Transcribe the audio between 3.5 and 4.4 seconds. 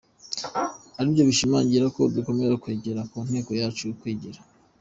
yacu yo kwigira.